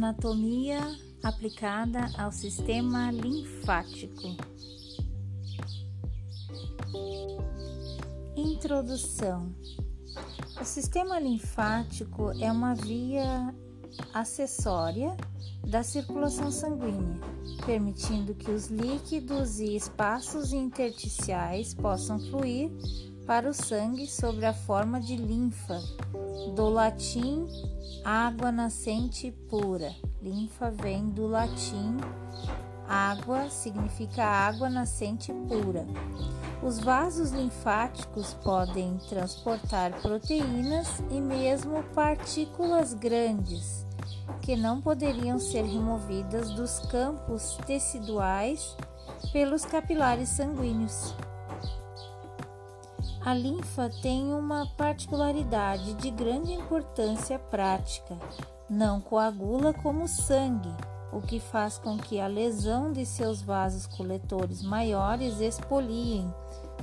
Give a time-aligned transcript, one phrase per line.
[0.00, 0.80] Anatomia
[1.22, 4.34] aplicada ao sistema linfático.
[8.34, 9.54] Introdução:
[10.58, 13.54] O sistema linfático é uma via
[14.14, 15.14] acessória
[15.68, 17.20] da circulação sanguínea,
[17.66, 22.70] permitindo que os líquidos e espaços intersticiais possam fluir
[23.30, 25.80] para o sangue sob a forma de linfa,
[26.56, 27.46] do latim
[28.04, 29.94] água nascente pura.
[30.20, 31.96] Linfa vem do latim
[32.88, 35.86] água, significa água nascente pura.
[36.60, 43.86] Os vasos linfáticos podem transportar proteínas e mesmo partículas grandes
[44.42, 48.76] que não poderiam ser removidas dos campos teciduais
[49.32, 51.14] pelos capilares sanguíneos.
[53.22, 58.18] A linfa tem uma particularidade de grande importância prática.
[58.68, 60.74] Não coagula como sangue,
[61.12, 66.32] o que faz com que a lesão de seus vasos coletores maiores expoliem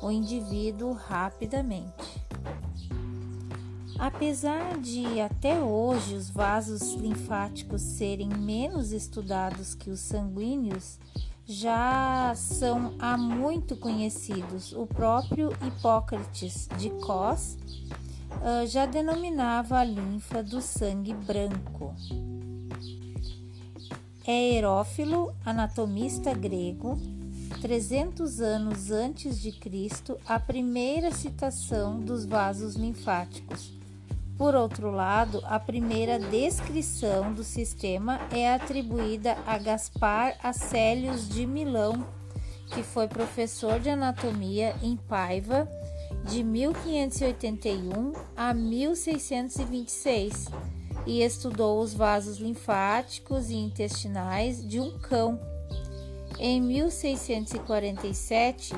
[0.00, 2.22] o indivíduo rapidamente.
[3.98, 10.98] Apesar de até hoje os vasos linfáticos serem menos estudados que os sanguíneos,
[11.46, 14.72] já são há muito conhecidos.
[14.72, 17.58] O próprio Hipócrates de Cos
[18.30, 21.94] uh, já denominava a linfa do sangue branco.
[24.24, 26.98] É Herófilo, anatomista grego,
[27.60, 33.81] 300 anos antes de Cristo, a primeira citação dos vasos linfáticos
[34.42, 42.04] por outro lado, a primeira descrição do sistema é atribuída a Gaspar Acélios de Milão,
[42.74, 45.68] que foi professor de anatomia em Paiva
[46.24, 50.48] de 1581 a 1626
[51.06, 55.38] e estudou os vasos linfáticos e intestinais de um cão.
[56.40, 58.74] Em 1647,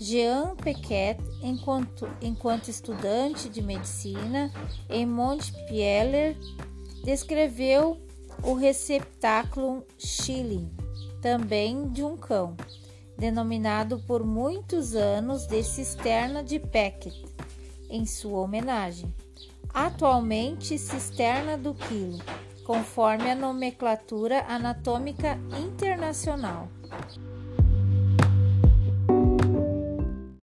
[0.00, 4.50] Jean Pequet, enquanto, enquanto estudante de medicina
[4.88, 6.38] em Montpellier,
[7.04, 8.00] descreveu
[8.42, 10.70] o receptáculo Schilling,
[11.20, 12.56] também de um cão,
[13.18, 17.12] denominado por muitos anos de cisterna de Pequet,
[17.90, 19.14] em sua homenagem.
[19.68, 22.18] Atualmente, cisterna do quilo,
[22.64, 26.70] conforme a nomenclatura anatômica internacional.